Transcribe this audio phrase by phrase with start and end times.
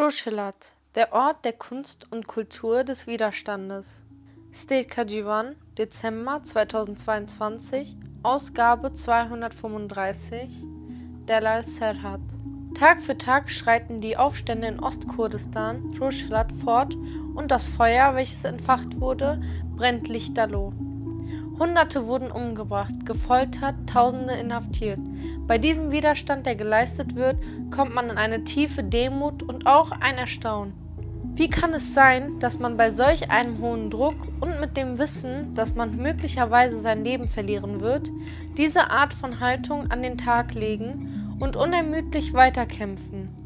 [0.00, 3.86] Rojhelat, der Ort der Kunst und Kultur des Widerstandes.
[4.50, 10.48] Stelka Jivan, Dezember 2022, Ausgabe 235,
[11.28, 12.22] Delal Serhat.
[12.78, 16.94] Tag für Tag schreiten die Aufstände in Ostkurdistan, Rojhelat, fort
[17.34, 19.38] und das Feuer, welches entfacht wurde,
[19.76, 20.72] brennt lichterloh.
[21.60, 24.98] Hunderte wurden umgebracht, gefoltert, Tausende inhaftiert.
[25.46, 27.36] Bei diesem Widerstand, der geleistet wird,
[27.70, 30.72] kommt man in eine tiefe Demut und auch ein Erstaunen.
[31.34, 35.54] Wie kann es sein, dass man bei solch einem hohen Druck und mit dem Wissen,
[35.54, 38.08] dass man möglicherweise sein Leben verlieren wird,
[38.56, 43.39] diese Art von Haltung an den Tag legen und unermüdlich weiterkämpfen?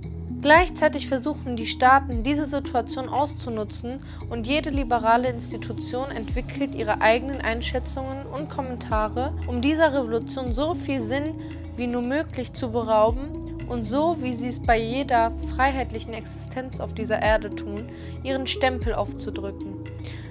[0.45, 8.27] Gleichzeitig versuchen die Staaten, diese Situation auszunutzen und jede liberale Institution entwickelt ihre eigenen Einschätzungen
[8.27, 11.33] und Kommentare, um dieser Revolution so viel Sinn
[11.79, 16.93] wie nur möglich zu berauben und so, wie sie es bei jeder freiheitlichen Existenz auf
[16.93, 17.89] dieser Erde tun,
[18.23, 19.77] ihren Stempel aufzudrücken.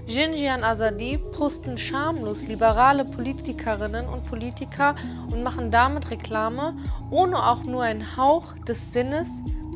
[0.06, 4.94] Jinjian Azadi posten schamlos liberale Politikerinnen und Politiker
[5.32, 6.76] und machen damit Reklame,
[7.10, 9.28] ohne auch nur einen Hauch des Sinnes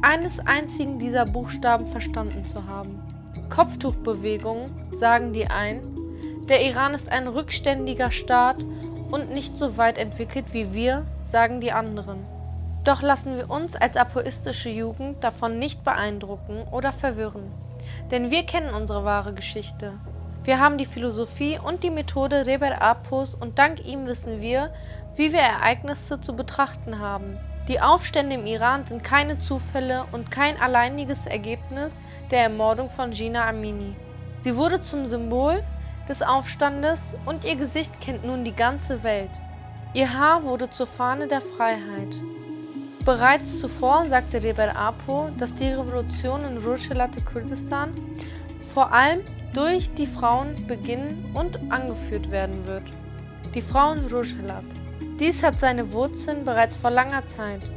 [0.02, 3.00] eines einzigen dieser Buchstaben verstanden zu haben.
[3.50, 8.58] Kopftuchbewegungen sagen die einen, der Iran ist ein rückständiger Staat
[9.12, 12.26] und nicht so weit entwickelt wie wir, sagen die anderen.
[12.84, 17.52] Doch lassen wir uns als apoistische Jugend davon nicht beeindrucken oder verwirren,
[18.12, 19.94] denn wir kennen unsere wahre Geschichte.
[20.44, 24.72] Wir haben die Philosophie und die Methode Reber Apos und dank ihm wissen wir,
[25.18, 27.38] wie wir Ereignisse zu betrachten haben.
[27.68, 31.92] Die Aufstände im Iran sind keine Zufälle und kein alleiniges Ergebnis
[32.32, 33.94] der Ermordung von Gina Amini.
[34.40, 35.62] Sie wurde zum Symbol
[36.08, 39.32] des Aufstandes und ihr Gesicht kennt nun die ganze Welt.
[39.94, 42.16] Ihr Haar wurde zur Fahne der Freiheit.
[43.04, 47.94] Bereits zuvor sagte Reber Apo, dass die Revolution in Rojhelat Kurdistan
[48.74, 49.22] vor allem
[49.54, 52.84] durch die Frauen beginnen und angeführt werden wird.
[53.54, 54.77] Die Frauen Rojhelat.
[55.20, 57.68] Dies hat seine Wurzeln bereits vor langer Zeit.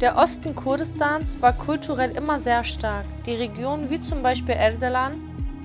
[0.00, 3.04] Der Osten Kurdistans war kulturell immer sehr stark.
[3.26, 5.14] Die Regionen wie zum Beispiel Erdelan,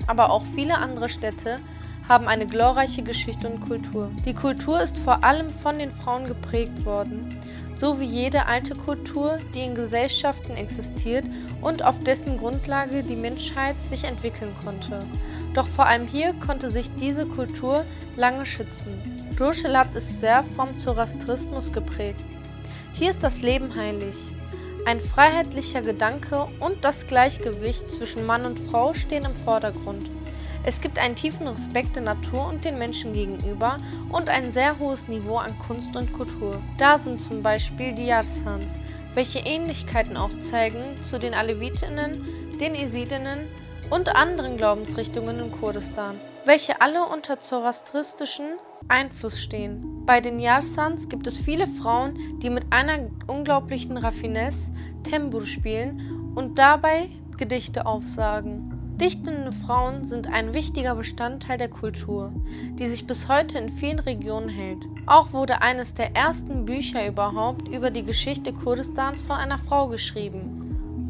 [0.08, 1.60] aber auch viele andere Städte
[2.08, 4.10] haben eine glorreiche Geschichte und Kultur.
[4.26, 7.38] Die Kultur ist vor allem von den Frauen geprägt worden,
[7.78, 11.24] so wie jede alte Kultur, die in Gesellschaften existiert
[11.60, 15.06] und auf dessen Grundlage die Menschheit sich entwickeln konnte.
[15.54, 17.84] Doch vor allem hier konnte sich diese Kultur
[18.16, 19.34] lange schützen.
[19.38, 22.22] Rojhelat ist sehr vom Zoroastrismus geprägt.
[22.92, 24.14] Hier ist das Leben heilig.
[24.86, 30.08] Ein freiheitlicher Gedanke und das Gleichgewicht zwischen Mann und Frau stehen im Vordergrund.
[30.62, 33.78] Es gibt einen tiefen Respekt der Natur und den Menschen gegenüber
[34.10, 36.60] und ein sehr hohes Niveau an Kunst und Kultur.
[36.76, 38.66] Da sind zum Beispiel die Yarsans,
[39.14, 43.48] welche Ähnlichkeiten aufzeigen zu den Alevitinnen, den Esidinnen
[43.90, 48.54] und anderen Glaubensrichtungen in Kurdistan, welche alle unter zoroastristischen
[48.88, 50.04] Einfluss stehen.
[50.06, 54.70] Bei den Yarsans gibt es viele Frauen, die mit einer unglaublichen Raffinesse
[55.04, 58.76] Tembur spielen und dabei Gedichte aufsagen.
[59.00, 62.32] Dichtende Frauen sind ein wichtiger Bestandteil der Kultur,
[62.78, 64.84] die sich bis heute in vielen Regionen hält.
[65.06, 70.59] Auch wurde eines der ersten Bücher überhaupt über die Geschichte Kurdistans von einer Frau geschrieben.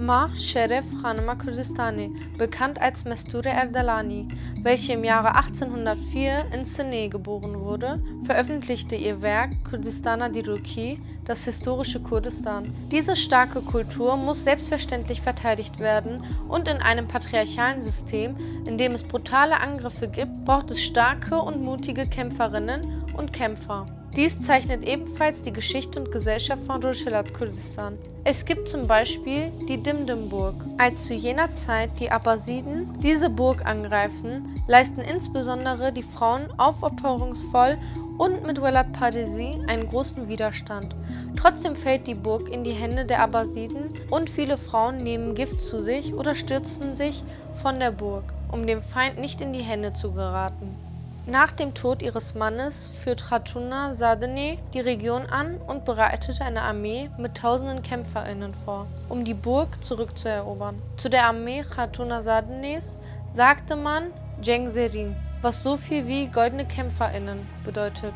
[0.00, 4.28] Ma Sheref Hanuma Kurdistani, bekannt als Mesture Erdalani,
[4.62, 12.00] welche im Jahre 1804 in Sene geboren wurde, veröffentlichte ihr Werk Kurdistana Diruki, das historische
[12.00, 12.74] Kurdistan.
[12.90, 19.02] Diese starke Kultur muss selbstverständlich verteidigt werden und in einem patriarchalen System, in dem es
[19.02, 23.99] brutale Angriffe gibt, braucht es starke und mutige Kämpferinnen und Kämpfer.
[24.16, 27.96] Dies zeichnet ebenfalls die Geschichte und Gesellschaft von Rojhelat Kurdistan.
[28.24, 30.54] Es gibt zum Beispiel die Dimdimburg.
[30.78, 37.78] Als zu jener Zeit die Abbasiden diese Burg angreifen, leisten insbesondere die Frauen aufopferungsvoll
[38.18, 40.96] und mit Walad Parisi einen großen Widerstand.
[41.36, 45.82] Trotzdem fällt die Burg in die Hände der Abbasiden und viele Frauen nehmen Gift zu
[45.82, 47.22] sich oder stürzen sich
[47.62, 50.89] von der Burg, um dem Feind nicht in die Hände zu geraten.
[51.30, 57.08] Nach dem Tod ihres Mannes führt Khatuna Sadene die Region an und bereitete eine Armee
[57.18, 60.82] mit tausenden KämpferInnen vor, um die Burg zurückzuerobern.
[60.96, 62.96] Zu der Armee Khatuna Sadenes
[63.36, 64.10] sagte man
[64.42, 68.14] Jengserin, was so viel wie goldene KämpferInnen bedeutet.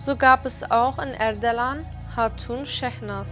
[0.00, 1.86] So gab es auch in Erdelan
[2.16, 3.28] Hatun Shehnas.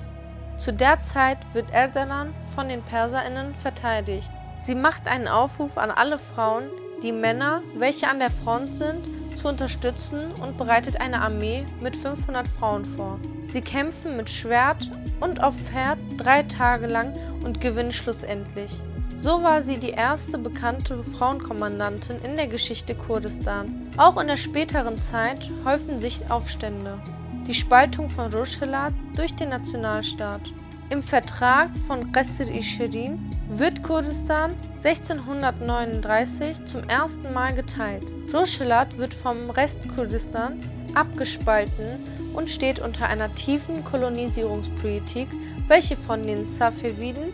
[0.58, 4.30] Zu der Zeit wird Erdelan von den PerserInnen verteidigt.
[4.66, 6.70] Sie macht einen Aufruf an alle Frauen,
[7.02, 9.00] die Männer, welche an der Front sind,
[9.40, 13.18] zu unterstützen und bereitet eine Armee mit 500 Frauen vor.
[13.52, 18.70] Sie kämpfen mit Schwert und auf Pferd drei Tage lang und gewinnt schlussendlich.
[19.18, 23.70] So war sie die erste bekannte Frauenkommandantin in der Geschichte Kurdistans.
[23.98, 26.98] Auch in der späteren Zeit häufen sich Aufstände.
[27.46, 30.40] Die Spaltung von Rojhelat durch den Nationalstaat.
[30.90, 38.02] Im Vertrag von Qasr-i-Shirin wird Kurdistan 1639 zum ersten Mal geteilt.
[38.34, 41.86] Rojhelat wird vom Rest Kurdistans abgespalten
[42.34, 45.28] und steht unter einer tiefen Kolonisierungspolitik,
[45.68, 47.32] welche von den Safeviden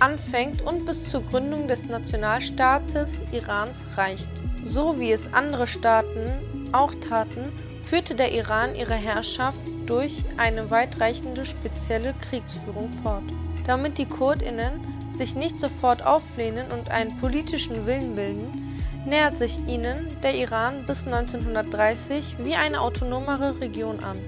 [0.00, 4.28] anfängt und bis zur Gründung des Nationalstaates Irans reicht.
[4.64, 6.32] So wie es andere Staaten
[6.72, 7.52] auch taten,
[7.84, 13.24] führte der Iran ihre Herrschaft durch eine weitreichende spezielle Kriegsführung fort.
[13.66, 14.80] Damit die Kurdinnen
[15.16, 21.06] sich nicht sofort auflehnen und einen politischen Willen bilden, nähert sich ihnen der Iran bis
[21.06, 24.18] 1930 wie eine autonomere Region an.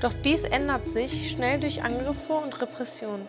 [0.00, 3.28] Doch dies ändert sich schnell durch Angriffe und Repressionen.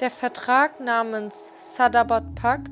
[0.00, 1.34] Der Vertrag namens
[1.74, 2.70] Sadabat-Pakt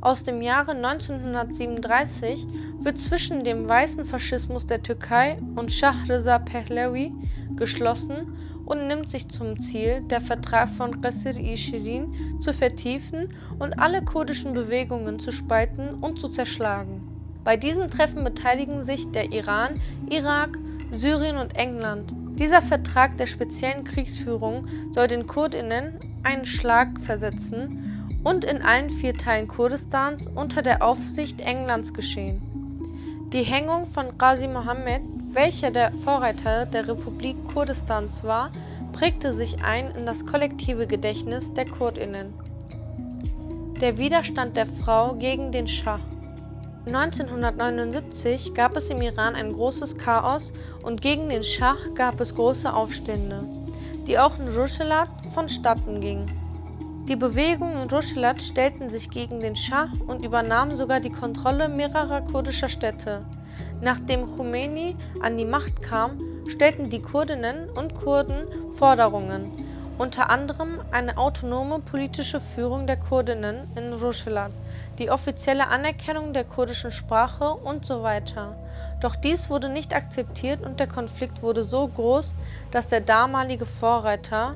[0.00, 2.46] aus dem Jahre 1937
[2.80, 7.12] wird zwischen dem weißen Faschismus der Türkei und Shah Reza Pahlavi
[7.56, 13.28] geschlossen und nimmt sich zum Ziel, der Vertrag von Qasr-i-Shirin zu vertiefen
[13.58, 17.02] und alle kurdischen Bewegungen zu spalten und zu zerschlagen.
[17.44, 20.58] Bei diesen Treffen beteiligen sich der Iran, Irak,
[20.92, 22.14] Syrien und England.
[22.38, 29.16] Dieser Vertrag der speziellen Kriegsführung soll den Kurdinnen einen Schlag versetzen und in allen vier
[29.16, 32.40] Teilen Kurdistans unter der Aufsicht Englands geschehen.
[33.32, 35.02] Die Hängung von Qazi Mohammed,
[35.32, 38.50] welcher der Vorreiter der Republik Kurdistans war,
[38.92, 42.34] prägte sich ein in das kollektive Gedächtnis der Kurdinnen.
[43.80, 46.00] Der Widerstand der Frau gegen den Schah
[46.84, 50.52] 1979 gab es im Iran ein großes Chaos
[50.82, 53.44] und gegen den Schah gab es große Aufstände,
[54.08, 56.26] die auch in Rushelat vonstatten ging.
[57.08, 62.22] Die Bewegungen in Rushlat stellten sich gegen den Schah und übernahmen sogar die Kontrolle mehrerer
[62.22, 63.24] kurdischer Städte.
[63.80, 66.18] Nachdem Khomeini an die Macht kam,
[66.48, 68.46] stellten die Kurdinnen und Kurden
[68.76, 69.52] Forderungen,
[69.98, 74.52] unter anderem eine autonome politische Führung der Kurdinnen in Rushlat,
[74.98, 78.56] die offizielle Anerkennung der kurdischen Sprache und so weiter.
[79.00, 82.34] Doch dies wurde nicht akzeptiert und der Konflikt wurde so groß,
[82.70, 84.54] dass der damalige Vorreiter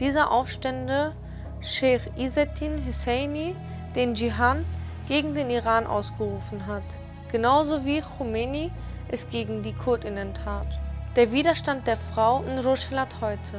[0.00, 1.12] dieser Aufstände,
[1.60, 3.54] Sheikh Izzeddin Husseini,
[3.94, 4.64] den Dschihad
[5.06, 7.01] gegen den Iran ausgerufen hat,
[7.32, 8.70] genauso wie Khomeini
[9.08, 10.68] es gegen die Kurdinnen tat.
[11.16, 13.58] Der Widerstand der Frau in Rojhelat heute.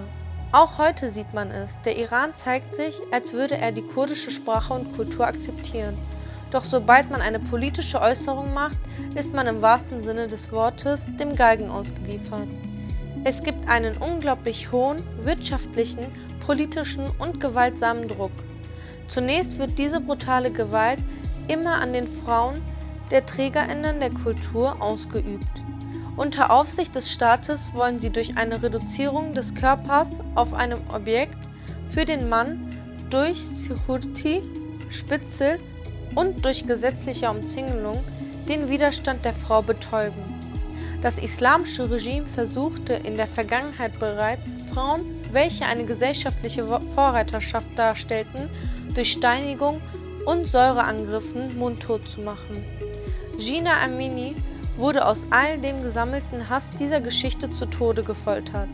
[0.52, 4.74] Auch heute sieht man es, der Iran zeigt sich, als würde er die kurdische Sprache
[4.74, 5.98] und Kultur akzeptieren.
[6.52, 8.78] Doch sobald man eine politische Äußerung macht,
[9.16, 12.48] ist man im wahrsten Sinne des Wortes dem Galgen ausgeliefert.
[13.24, 16.06] Es gibt einen unglaublich hohen wirtschaftlichen
[16.46, 18.32] politischen und gewaltsamen Druck.
[19.08, 21.00] Zunächst wird diese brutale Gewalt
[21.48, 22.62] immer an den Frauen
[23.12, 25.62] der Trägerinnen der Kultur ausgeübt.
[26.16, 31.38] Unter Aufsicht des Staates wollen sie durch eine Reduzierung des Körpers auf einem Objekt
[31.90, 32.76] für den Mann
[33.10, 34.42] durch Sihurti,
[34.90, 35.60] Spitzel
[36.16, 38.04] und durch gesetzliche Umzingelung
[38.48, 40.24] den Widerstand der Frau betäuben.
[41.02, 45.02] Das islamische Regime versuchte in der Vergangenheit bereits, Frauen
[45.34, 46.66] welche eine gesellschaftliche
[46.96, 48.50] Vorreiterschaft darstellten,
[48.94, 49.82] durch Steinigung
[50.26, 52.64] und Säureangriffen mundtot zu machen.
[53.38, 54.36] Gina Amini
[54.78, 58.70] wurde aus all dem gesammelten Hass dieser Geschichte zu Tode gefoltert.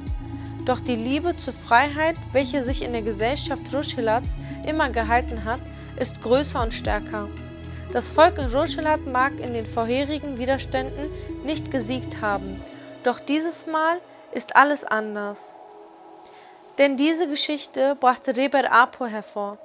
[0.65, 4.27] Doch die Liebe zur Freiheit, welche sich in der Gesellschaft Rushilats
[4.67, 5.61] immer gehalten hat,
[5.97, 7.29] ist größer und stärker.
[7.93, 11.09] Das Volk in Rushilat mag in den vorherigen Widerständen
[11.43, 12.61] nicht gesiegt haben,
[13.03, 13.99] doch dieses Mal
[14.33, 15.39] ist alles anders.
[16.77, 19.57] Denn diese Geschichte brachte Reber Apo hervor.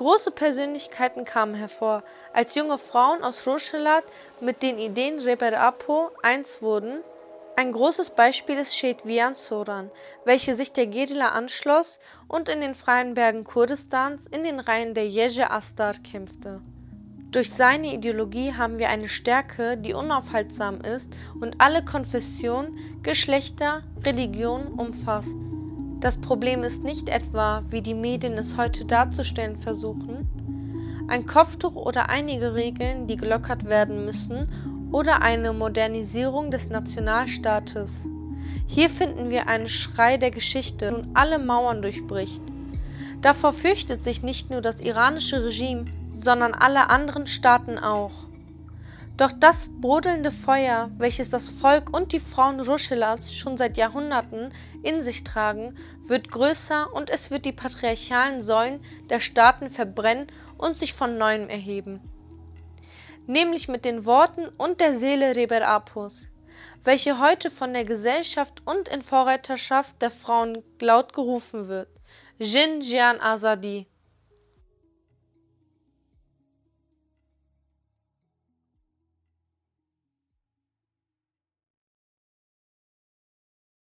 [0.00, 2.02] Große Persönlichkeiten kamen hervor,
[2.32, 4.02] als junge Frauen aus Roshelat
[4.40, 7.00] mit den Ideen Reber Apo eins wurden.
[7.54, 9.90] Ein großes Beispiel ist Shetvian Soran,
[10.24, 15.06] welche sich der Gerilla anschloss und in den freien Bergen Kurdistans in den Reihen der
[15.06, 16.62] Yeje Astar kämpfte.
[17.30, 21.10] Durch seine Ideologie haben wir eine Stärke, die unaufhaltsam ist
[21.42, 25.49] und alle Konfessionen, Geschlechter, Religionen umfasst.
[26.00, 30.26] Das Problem ist nicht etwa, wie die Medien es heute darzustellen versuchen,
[31.08, 34.48] ein Kopftuch oder einige Regeln, die gelockert werden müssen,
[34.92, 38.06] oder eine Modernisierung des Nationalstaates.
[38.66, 42.40] Hier finden wir einen Schrei der Geschichte und alle Mauern durchbricht.
[43.20, 48.29] Davor fürchtet sich nicht nur das iranische Regime, sondern alle anderen Staaten auch.
[49.20, 55.02] Doch das brodelnde Feuer, welches das Volk und die Frauen Rushelas schon seit Jahrhunderten in
[55.02, 60.94] sich tragen, wird größer und es wird die patriarchalen Säulen der Staaten verbrennen und sich
[60.94, 62.00] von neuem erheben.
[63.26, 66.26] Nämlich mit den Worten und der Seele Reber Apos,
[66.82, 71.88] welche heute von der Gesellschaft und in Vorreiterschaft der Frauen laut gerufen wird.
[72.38, 73.89] Jin Jian Azadi.